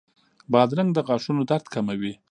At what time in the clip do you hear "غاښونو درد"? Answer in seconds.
1.07-1.65